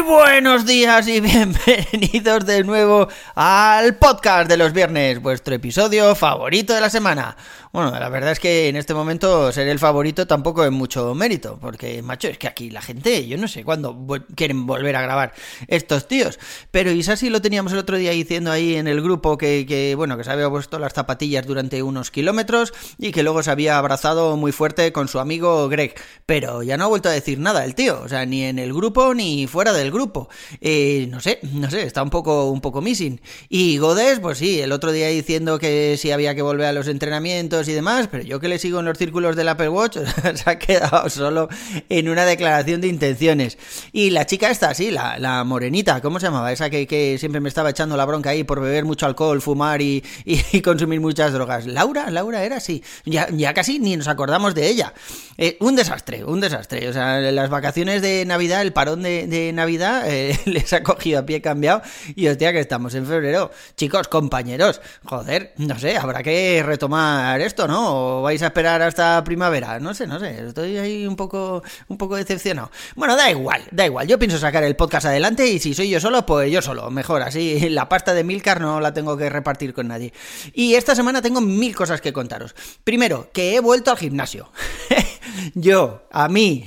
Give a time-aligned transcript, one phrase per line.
[0.00, 6.80] Buenos días y bienvenidos de nuevo al podcast de los viernes, vuestro episodio favorito de
[6.80, 7.36] la semana.
[7.72, 11.58] Bueno, la verdad es que en este momento ser el favorito tampoco es mucho mérito,
[11.58, 15.32] porque, macho, es que aquí la gente, yo no sé cuándo quieren volver a grabar
[15.68, 16.38] estos tíos.
[16.70, 20.18] Pero Isasi lo teníamos el otro día diciendo ahí en el grupo que, que, bueno,
[20.18, 24.36] que se había puesto las zapatillas durante unos kilómetros y que luego se había abrazado
[24.36, 25.94] muy fuerte con su amigo Greg.
[26.26, 28.74] Pero ya no ha vuelto a decir nada el tío, o sea, ni en el
[28.74, 30.28] grupo ni fuera del grupo.
[30.60, 33.20] Eh, no sé, no sé, está un poco, un poco missing.
[33.48, 36.88] Y Godes, pues sí, el otro día diciendo que sí había que volver a los
[36.88, 39.98] entrenamientos y demás, pero yo que le sigo en los círculos del Apple Watch,
[40.34, 41.48] se ha quedado solo
[41.88, 43.58] en una declaración de intenciones.
[43.92, 46.52] Y la chica esta, sí, la, la morenita, ¿cómo se llamaba?
[46.52, 49.82] Esa que, que, siempre me estaba echando la bronca ahí por beber mucho alcohol, fumar
[49.82, 51.66] y, y, consumir muchas drogas.
[51.66, 52.82] Laura, Laura era así.
[53.04, 54.94] Ya, ya casi ni nos acordamos de ella.
[55.38, 56.88] Eh, un desastre, un desastre.
[56.88, 61.20] O sea, las vacaciones de Navidad, el parón de, de Navidad, eh, les ha cogido
[61.20, 61.82] a pie cambiado.
[62.14, 63.50] Y hostia, que estamos en febrero.
[63.76, 68.18] Chicos, compañeros, joder, no sé, habrá que retomar esto, ¿no?
[68.18, 69.78] ¿O vais a esperar hasta primavera?
[69.80, 70.46] No sé, no sé.
[70.48, 72.70] Estoy ahí un poco, un poco decepcionado.
[72.96, 74.06] Bueno, da igual, da igual.
[74.06, 76.90] Yo pienso sacar el podcast adelante y si soy yo solo, pues yo solo.
[76.90, 80.12] Mejor, así la pasta de Milcar no la tengo que repartir con nadie.
[80.52, 82.54] Y esta semana tengo mil cosas que contaros.
[82.84, 84.50] Primero, que he vuelto al gimnasio.
[85.54, 86.64] yo, a mí,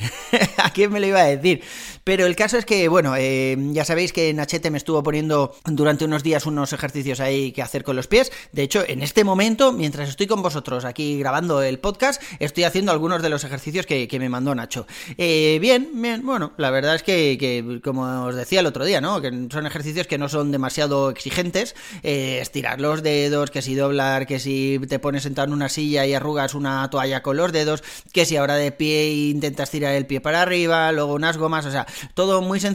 [0.57, 1.63] ¿a quién me lo iba a decir?
[2.03, 6.05] Pero el caso es que, bueno, eh, ya sabéis que Nachete me estuvo poniendo durante
[6.05, 8.31] unos días unos ejercicios ahí que hacer con los pies.
[8.51, 12.91] De hecho, en este momento, mientras estoy con vosotros aquí grabando el podcast, estoy haciendo
[12.91, 14.87] algunos de los ejercicios que, que me mandó Nacho.
[15.17, 19.01] Eh, bien, bien, bueno, la verdad es que, que, como os decía el otro día,
[19.01, 19.21] ¿no?
[19.21, 21.75] Que son ejercicios que no son demasiado exigentes.
[22.03, 26.05] Eh, estirar los dedos, que si doblar, que si te pones sentado en una silla
[26.05, 27.83] y arrugas una toalla con los dedos,
[28.13, 31.71] que si ahora de pie intentas tirar el pie para arriba, luego unas gomas, o
[31.71, 32.74] sea, todo muy sencillo,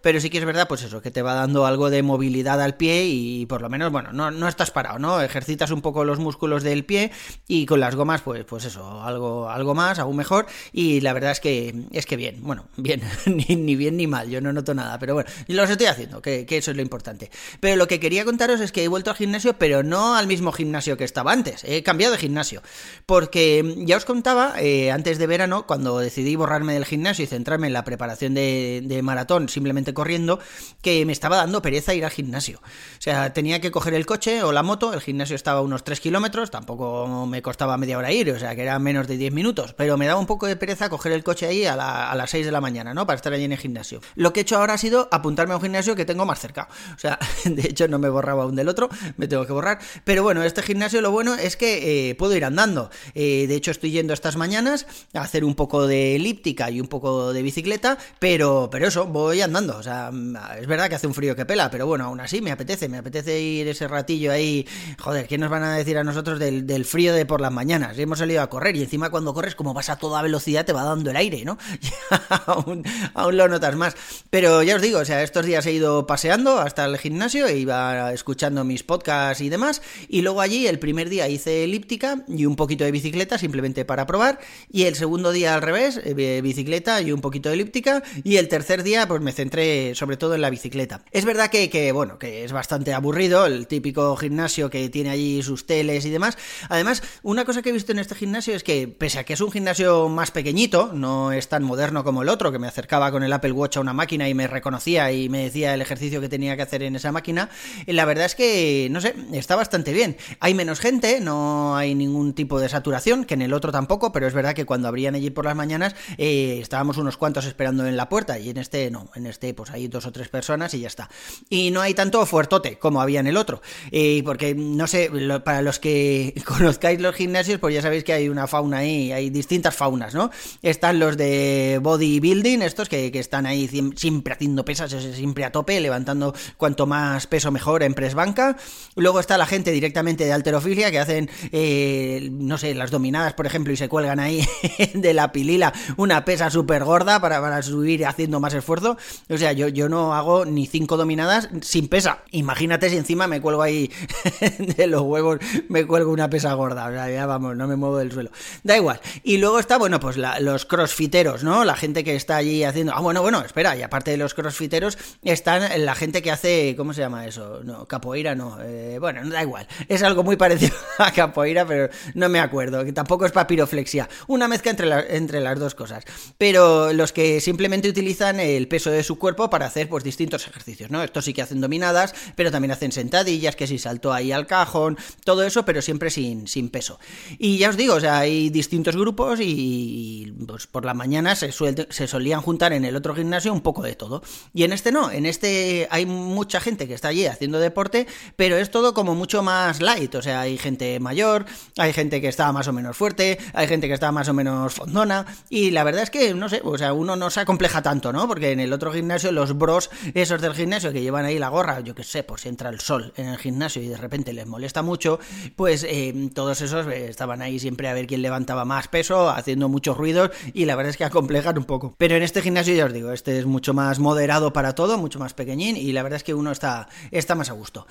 [0.00, 2.76] pero sí que es verdad, pues eso, que te va dando algo de movilidad al
[2.76, 5.20] pie y por lo menos, bueno, no, no estás parado, ¿no?
[5.20, 7.10] Ejercitas un poco los músculos del pie
[7.48, 10.46] y con las gomas, pues, pues eso, algo, algo más, aún mejor.
[10.72, 14.40] Y la verdad es que, es que bien, bueno, bien, ni, bien ni mal, yo
[14.40, 17.30] no noto nada, pero bueno, los estoy haciendo, que, eso es lo importante.
[17.60, 20.52] Pero lo que quería contaros es que he vuelto al gimnasio, pero no al mismo
[20.52, 22.62] gimnasio que estaba antes, he cambiado de gimnasio,
[23.06, 27.66] porque ya os contaba, eh, antes de verano, cuando decidí borrarme del gimnasio y centrarme
[27.66, 30.38] en la preparación de de, maratón simplemente corriendo,
[30.80, 32.60] que me estaba dando pereza ir al gimnasio.
[32.62, 35.84] O sea, tenía que coger el coche o la moto, el gimnasio estaba a unos
[35.84, 39.32] 3 kilómetros, tampoco me costaba media hora ir, o sea, que era menos de 10
[39.32, 42.46] minutos, pero me daba un poco de pereza coger el coche ahí a, las 6
[42.46, 43.06] de la mañana, ¿no?
[43.06, 44.00] Para estar allí en el gimnasio.
[44.14, 46.68] Lo que he hecho ahora ha sido apuntarme a un gimnasio que tengo más cerca.
[46.94, 49.78] O sea, de hecho no me borraba aún del otro, me tengo que borrar.
[50.04, 52.90] Pero bueno, este gimnasio lo bueno es que eh, puedo ir andando.
[53.14, 56.88] Eh, de hecho, estoy yendo estas mañanas a hacer un poco de elíptica y un
[56.88, 59.76] poco de bicicleta, pero pero, eso, voy andando.
[59.76, 60.10] O sea,
[60.58, 62.98] es verdad que hace un frío que pela, pero bueno, aún así me apetece, me
[62.98, 64.66] apetece ir ese ratillo ahí.
[64.98, 67.98] Joder, ¿qué nos van a decir a nosotros del, frío de por las mañanas?
[67.98, 70.84] Hemos salido a correr y encima cuando corres, como vas a toda velocidad, te va
[70.84, 71.58] dando el aire, ¿no?
[72.46, 72.84] aún,
[73.14, 73.94] aún lo notas más.
[74.30, 77.58] Pero ya os digo, o sea, estos días he ido paseando hasta el gimnasio, e
[77.58, 82.46] iba escuchando mis podcasts y demás, y luego allí el primer día hice elíptica y
[82.46, 84.40] un poquito de bicicleta simplemente para probar,
[84.70, 88.48] y el segundo día al revés, eh, bicicleta y un poquito de elíptica, y el
[88.48, 91.02] tercer día, pues me centré sobre todo en la bicicleta.
[91.10, 95.66] Es verdad que, bueno, que es bastante aburrido, el típico gimnasio que tiene allí sus
[95.66, 96.38] teles y demás.
[96.70, 99.40] Además, una cosa que he visto en este gimnasio es que, pese a que es
[99.42, 103.22] un gimnasio más pequeñito, no es tan moderno como el otro, que me acercaba con
[103.22, 106.30] el Apple Watch a una máquina y me reconocía y me decía el ejercicio que
[106.30, 107.50] tenía que hacer en esa máquina,
[107.86, 110.16] la verdad es que, no sé, está bastante bien.
[110.40, 114.26] Hay menos gente, no hay ningún tipo de saturación, que en el otro tampoco, pero
[114.26, 117.98] es verdad que cuando abrían allí por las mañanas, eh, estábamos unos cuantos esperando en
[117.98, 120.80] la puerta y en este no, en este pues hay dos o tres personas y
[120.80, 121.08] ya está.
[121.48, 125.10] Y no hay tanto fuertote como había en el otro, eh, porque no sé,
[125.44, 129.30] para los que conozcáis los gimnasios, pues ya sabéis que hay una fauna ahí, hay
[129.30, 130.30] distintas faunas, ¿no?
[130.62, 135.80] Están los de bodybuilding, estos que, que están ahí siempre haciendo pesas, siempre a tope,
[135.80, 138.56] levantando cuanto más peso mejor en press banca.
[138.96, 143.46] Luego está la gente directamente de alterofilia que hacen, eh, no sé, las dominadas, por
[143.46, 144.46] ejemplo, y se cuelgan ahí
[144.94, 148.91] de la pilila una pesa súper gorda para, para subir haciendo más esfuerzo.
[149.28, 152.20] O sea, yo, yo no hago ni cinco dominadas sin pesa.
[152.30, 153.90] Imagínate si encima me cuelgo ahí
[154.58, 156.86] de los huevos, me cuelgo una pesa gorda.
[156.86, 158.30] O sea, ya vamos, no me muevo del suelo.
[158.62, 159.00] Da igual.
[159.22, 161.64] Y luego está, bueno, pues los crossfiteros, ¿no?
[161.64, 162.92] La gente que está allí haciendo.
[162.94, 166.74] Ah, bueno, bueno, espera, y aparte de los crossfiteros, están la gente que hace.
[166.76, 167.60] ¿Cómo se llama eso?
[167.64, 168.58] No, capoeira no.
[168.62, 169.66] Eh, bueno, da igual.
[169.88, 172.84] Es algo muy parecido a capoeira, pero no me acuerdo.
[172.84, 174.08] Que tampoco es papiroflexia.
[174.26, 176.04] Una mezcla entre, entre las dos cosas.
[176.38, 180.90] Pero los que simplemente utilizan el peso de su cuerpo para hacer pues distintos ejercicios,
[180.90, 181.02] ¿no?
[181.02, 184.96] Estos sí que hacen dominadas, pero también hacen sentadillas, que si saltó ahí al cajón,
[185.24, 186.98] todo eso, pero siempre sin, sin peso.
[187.38, 191.52] Y ya os digo, o sea, hay distintos grupos y, pues por la mañana se,
[191.52, 194.22] se solían juntar en el otro gimnasio un poco de todo.
[194.54, 198.56] Y en este no, en este hay mucha gente que está allí haciendo deporte, pero
[198.56, 201.44] es todo como mucho más light, o sea, hay gente mayor,
[201.76, 204.72] hay gente que está más o menos fuerte, hay gente que está más o menos
[204.72, 208.14] fondona, y la verdad es que, no sé, o sea, uno no se acompleja tanto,
[208.14, 208.26] ¿no?
[208.26, 211.80] Porque en el otro gimnasio, los bros, esos del gimnasio que llevan ahí la gorra,
[211.80, 214.46] yo que sé, por si entra el sol en el gimnasio y de repente les
[214.46, 215.18] molesta mucho,
[215.56, 219.68] pues eh, todos esos eh, estaban ahí siempre a ver quién levantaba más peso, haciendo
[219.68, 221.94] muchos ruidos, y la verdad es que acomplejan un poco.
[221.98, 225.18] Pero en este gimnasio, ya os digo, este es mucho más moderado para todo, mucho
[225.18, 227.86] más pequeñín, y la verdad es que uno está, está más a gusto.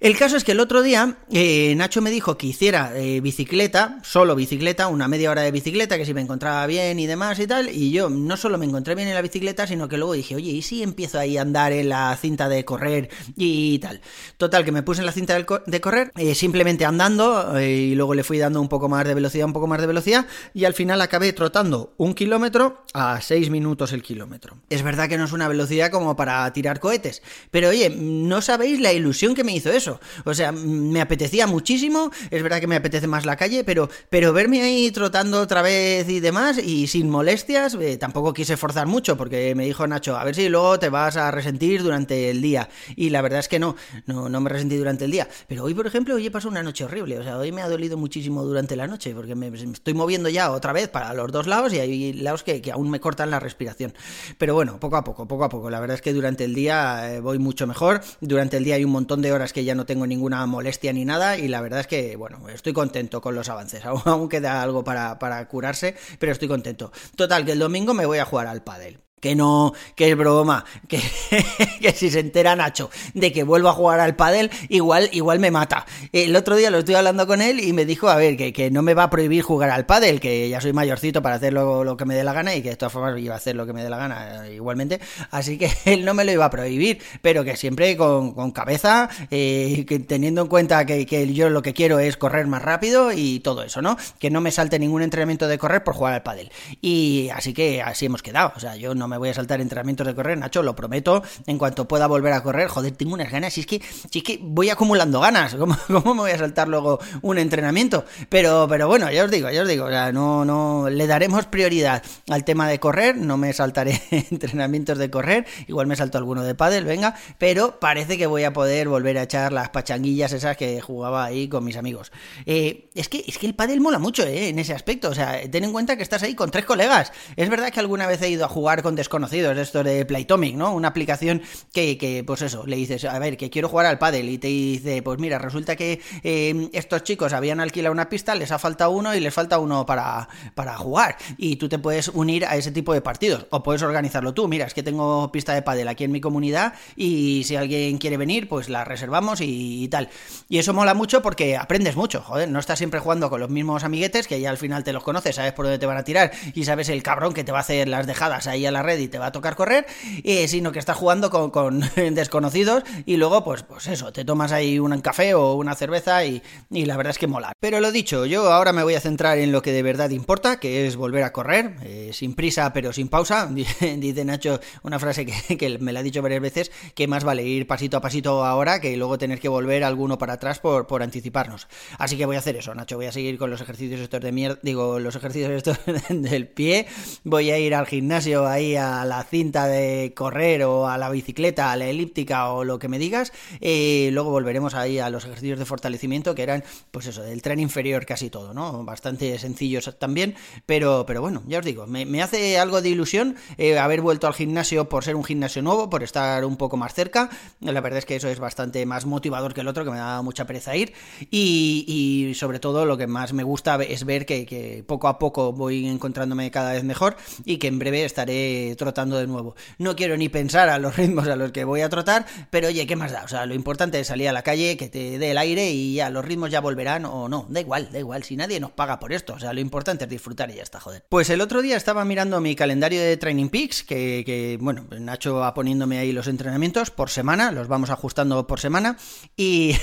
[0.00, 2.92] El caso es que el otro día eh, Nacho me dijo que hiciera
[3.22, 7.38] bicicleta, solo bicicleta, una media hora de bicicleta, que si me encontraba bien y demás
[7.38, 10.14] y tal, y yo no solo me encontré bien en la bicicleta, sino que luego
[10.14, 14.00] dije, oye, ¿y si empiezo ahí a andar en la cinta de correr y tal?
[14.36, 18.14] Total, que me puse en la cinta de correr, eh, simplemente andando, eh, y luego
[18.14, 20.74] le fui dando un poco más de velocidad, un poco más de velocidad, y al
[20.74, 24.56] final acabé trotando un kilómetro a seis minutos el kilómetro.
[24.70, 27.22] Es verdad que no es una velocidad como para tirar cohetes,
[27.52, 30.00] pero oye, no sabéis la ilusión que me hizo eso.
[30.24, 34.32] O sea, me apetecía muchísimo, es verdad que me apetece más la calle, pero, pero
[34.32, 39.16] verme ahí trotando otra vez y demás, y sin molestias, eh, tampoco quise forzar mucho,
[39.16, 42.70] porque me dijo Nacho, a ver si luego te vas a resentir durante el día.
[42.96, 45.28] Y la verdad es que no, no, no me resentí durante el día.
[45.46, 47.18] Pero hoy, por ejemplo, hoy he pasado una noche horrible.
[47.18, 50.50] O sea, hoy me ha dolido muchísimo durante la noche, porque me, estoy moviendo ya
[50.50, 53.38] otra vez para los dos lados y hay lados que, que, aún me cortan la
[53.38, 53.92] respiración.
[54.38, 55.68] Pero bueno, poco a poco, poco a poco.
[55.68, 58.00] La verdad es que durante el día eh, voy mucho mejor.
[58.22, 61.04] Durante el día hay un montón de horas que ya no tengo ninguna molestia ni
[61.04, 61.36] nada.
[61.36, 63.84] Y la verdad es que, bueno, estoy contento con los avances.
[63.84, 66.92] Aún queda algo para, para curarse, pero estoy contento.
[67.14, 70.64] Total, que el domingo me voy a jugar al pádel que no, que es broma,
[70.88, 71.00] que,
[71.80, 75.52] que, si se entera Nacho de que vuelvo a jugar al pádel, igual, igual me
[75.52, 75.86] mata.
[76.10, 78.72] El otro día lo estoy hablando con él y me dijo, a ver, que, que
[78.72, 81.84] no me va a prohibir jugar al pádel, que ya soy mayorcito para hacer lo,
[81.84, 83.64] lo, que me dé la gana y que de todas formas iba a hacer lo
[83.64, 84.98] que me dé la gana eh, igualmente,
[85.30, 89.84] así que él no me lo iba a prohibir, pero que siempre con, cabeza, eh,
[89.86, 93.38] que teniendo en cuenta que, que, yo lo que quiero es correr más rápido y
[93.38, 93.96] todo eso, ¿no?
[94.18, 96.50] Que no me salte ningún entrenamiento de correr por jugar al pádel.
[96.80, 100.06] Y así que así hemos quedado, o sea, yo no me voy a saltar entrenamientos
[100.06, 103.52] de correr, Nacho, lo prometo, en cuanto pueda volver a correr, joder, tengo unas ganas,
[103.52, 106.98] si es que, es que voy acumulando ganas, ¿cómo, ¿cómo, me voy a saltar luego
[107.20, 108.06] un entrenamiento?
[108.30, 112.02] Pero, pero bueno, ya os digo, ya os digo, o no, no, le daremos prioridad
[112.30, 114.00] al tema de correr, no me saltaré
[114.30, 118.54] entrenamientos de correr, igual me salto alguno de pádel, venga, pero parece que voy a
[118.54, 122.12] poder volver a echar las pachanguillas esas que jugaba ahí con mis amigos.
[122.46, 125.38] Eh, es, que, es que el pádel mola mucho, eh, en ese aspecto, o sea,
[125.50, 127.12] ten en cuenta que estás ahí con tres colegas.
[127.36, 130.72] Es verdad que alguna vez he ido a jugar con desconocidos esto de Playtomic, ¿no?
[130.72, 134.28] Una aplicación que, que, pues eso, le dices, a ver, que quiero jugar al pádel
[134.28, 138.52] y te dice, pues mira, resulta que eh, estos chicos habían alquilado una pista, les
[138.52, 141.16] ha faltado uno y les falta uno para, para jugar.
[141.36, 144.48] Y tú te puedes unir a ese tipo de partidos o puedes organizarlo tú.
[144.48, 148.16] Mira, es que tengo pista de pádel aquí en mi comunidad y si alguien quiere
[148.16, 150.08] venir, pues la reservamos y, y tal.
[150.48, 153.84] Y eso mola mucho porque aprendes mucho, joder, no estás siempre jugando con los mismos
[153.84, 156.30] amiguetes que ya al final te los conoces, sabes por dónde te van a tirar
[156.54, 158.91] y sabes el cabrón que te va a hacer las dejadas ahí a la red
[159.00, 159.86] y te va a tocar correr,
[160.24, 161.80] eh, sino que estás jugando con,
[162.14, 166.42] desconocidos y luego, pues, pues eso, te tomas ahí un café o una cerveza y,
[166.70, 167.52] la verdad es que mola.
[167.60, 170.58] Pero lo dicho, yo ahora me voy a centrar en lo que de verdad importa,
[170.58, 173.48] que es volver a correr, eh, sin prisa pero sin pausa.
[173.52, 177.66] Dice Nacho una frase que, me la ha dicho varias veces, que más vale ir
[177.66, 181.68] pasito a pasito ahora que luego tener que volver alguno para atrás por, por anticiparnos.
[181.98, 184.32] Así que voy a hacer eso, Nacho, voy a seguir con los ejercicios estos de
[184.32, 186.86] mierda, digo, los ejercicios estos del pie,
[187.24, 191.72] voy a ir al gimnasio ahí a la cinta de correr o a la bicicleta,
[191.72, 193.32] a la elíptica o lo que me digas.
[193.60, 197.60] Eh, luego volveremos ahí a los ejercicios de fortalecimiento que eran, pues eso, del tren
[197.60, 198.84] inferior casi todo, ¿no?
[198.84, 200.34] Bastante sencillos también,
[200.66, 204.34] pero, pero bueno, ya os digo, me, hace algo de ilusión eh, haber vuelto al
[204.34, 207.30] gimnasio por ser un gimnasio nuevo, por estar un poco más cerca.
[207.60, 210.22] La verdad es que eso es bastante más motivador que el otro, que me da
[210.22, 210.92] mucha pereza ir.
[211.30, 215.86] Y, sobre todo lo que más me gusta es ver que poco a poco voy
[215.86, 219.54] encontrándome cada vez mejor y que en breve estaré trotando de nuevo.
[219.78, 222.86] No quiero ni pensar a los ritmos a los que voy a trotar, pero oye,
[222.86, 223.24] ¿qué más da?
[223.24, 225.94] O sea, lo importante es salir a la calle, que te dé el aire y
[225.94, 227.46] ya los ritmos ya volverán o no.
[227.48, 229.34] Da igual, da igual, si nadie nos paga por esto.
[229.34, 231.04] O sea, lo importante es disfrutar y ya está, joder.
[231.08, 235.34] Pues el otro día estaba mirando mi calendario de Training Peaks, que, que bueno, Nacho
[235.34, 238.96] va poniéndome ahí los entrenamientos por semana, los vamos ajustando por semana,
[239.36, 239.76] y,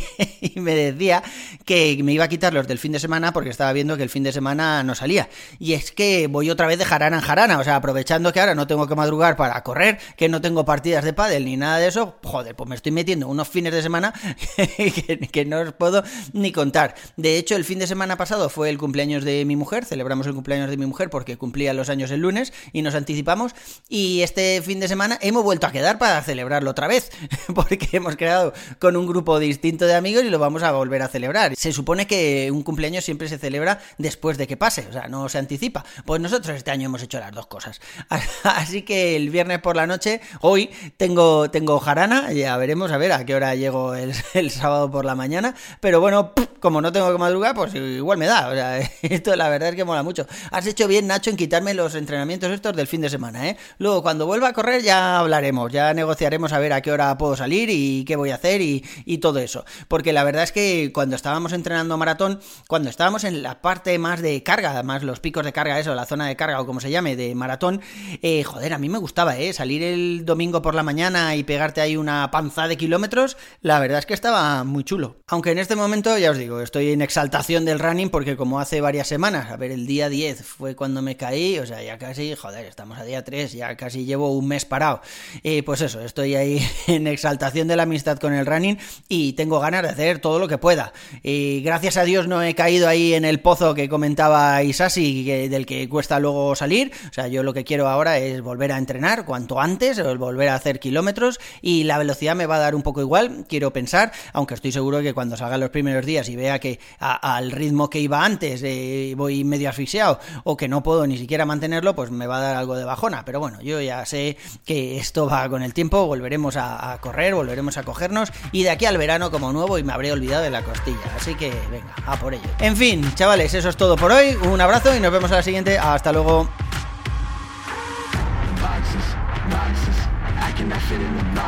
[0.40, 1.22] y me decía
[1.64, 4.10] que me iba a quitar los del fin de semana porque estaba viendo que el
[4.10, 5.28] fin de semana no salía.
[5.58, 8.54] Y es que voy otra vez de jarana en jarana, o sea, aprovechando que ahora
[8.54, 11.88] no tengo que madrugar para correr, que no tengo partidas de pádel ni nada de
[11.88, 14.12] eso, joder, pues me estoy metiendo unos fines de semana
[15.32, 16.02] que, no os puedo
[16.32, 16.94] ni contar.
[17.16, 20.34] De hecho, el fin de semana pasado fue el cumpleaños de mi mujer, celebramos el
[20.34, 23.54] cumpleaños de mi mujer porque cumplía los años el lunes y nos anticipamos.
[23.88, 27.10] Y este fin de semana hemos vuelto a quedar para celebrarlo otra vez,
[27.54, 31.08] porque hemos quedado con un grupo distinto de amigos y lo vamos a volver a
[31.08, 31.54] celebrar.
[31.56, 35.28] Se supone que un cumpleaños siempre se celebra después de que pase, o sea, no
[35.28, 35.84] se anticipa.
[36.04, 37.80] Pues nosotros este año hemos hecho las dos cosas.
[38.44, 43.12] Así que el viernes por la noche, hoy tengo, tengo jarana, ya veremos a ver
[43.12, 44.14] a qué hora llego el,
[44.50, 48.48] sábado por la mañana, pero bueno, como no tengo que madrugar, pues igual me da,
[48.48, 50.26] o sea, esto la verdad es que mola mucho.
[50.50, 53.56] Has hecho bien, Nacho, en quitarme los entrenamientos estos del fin de semana, ¿eh?
[53.78, 57.36] Luego, cuando vuelva a correr ya hablaremos, ya negociaremos a ver a qué hora puedo
[57.36, 59.64] salir y qué voy a hacer y, y todo eso.
[59.88, 64.22] Porque la verdad es que cuando estábamos entrenando maratón, cuando estábamos en la parte más
[64.22, 66.90] de carga, más los picos de carga, eso, la zona de carga o como se
[66.90, 67.80] llame, de maratón,
[68.22, 69.52] eh, joder, a mí me gustaba, ¿eh?
[69.52, 73.98] Salir el domingo por la mañana y pegarte ahí una panza de kilómetros, la verdad
[73.98, 75.16] es que estaba muy chulo.
[75.26, 78.80] Aunque en este momento, ya os digo, estoy en exaltación del running porque como hace
[78.80, 82.34] varias semanas, a ver, el día 10 fue cuando me caí, o sea, ya casi,
[82.34, 85.00] joder, estamos a día 3, ya casi llevo un mes parado.
[85.42, 89.60] Y pues eso, estoy ahí en exaltación de la amistad con el running y tengo
[89.60, 90.92] ganas de hacer todo lo que pueda.
[91.22, 95.66] Y gracias a Dios no he caído ahí en el pozo que comentaba Isasi, del
[95.66, 96.92] que cuesta luego salir.
[97.10, 100.54] O sea, yo lo que quiero ahora es volver a entrenar cuanto antes, volver a
[100.54, 104.54] hacer kilómetros y la velocidad me va a dar un poco igual, quiero pensar, aunque
[104.54, 108.24] estoy seguro que cuando salga los primeros días y vea que al ritmo que iba
[108.24, 112.38] antes eh, voy medio asfixiado o que no puedo ni siquiera mantenerlo, pues me va
[112.38, 113.24] a dar algo de bajona.
[113.24, 117.34] Pero bueno, yo ya sé que esto va con el tiempo, volveremos a, a correr,
[117.34, 120.50] volveremos a cogernos y de aquí al verano como nuevo y me habré olvidado de
[120.50, 120.98] la costilla.
[121.16, 122.48] Así que venga, a por ello.
[122.58, 124.34] En fin, chavales, eso es todo por hoy.
[124.50, 125.78] Un abrazo y nos vemos a la siguiente.
[125.78, 126.48] Hasta luego.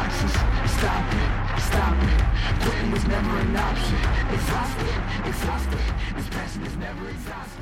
[0.09, 0.33] conscious.
[0.79, 2.63] Stop it, stop it.
[2.63, 3.97] Quitting was never an option.
[4.33, 4.95] Exhausted,
[5.27, 5.79] exhausted.
[6.17, 7.58] This passion is never exhausted.